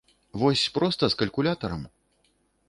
Вось 0.43 0.63
проста, 0.77 1.03
з 1.15 1.19
калькулятарам? 1.19 1.85